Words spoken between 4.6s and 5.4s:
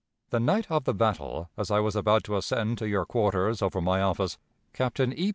Captain E.